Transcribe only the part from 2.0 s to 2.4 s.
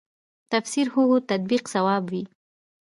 وي.